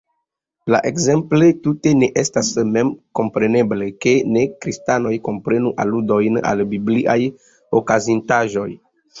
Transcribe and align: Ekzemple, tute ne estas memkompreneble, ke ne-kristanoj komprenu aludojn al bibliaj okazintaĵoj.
Ekzemple, 0.89 1.49
tute 1.65 1.91
ne 1.97 2.09
estas 2.21 2.49
memkompreneble, 2.77 3.89
ke 4.07 4.15
ne-kristanoj 4.37 5.13
komprenu 5.29 5.75
aludojn 5.85 6.43
al 6.55 6.67
bibliaj 6.73 7.21
okazintaĵoj. 7.83 8.69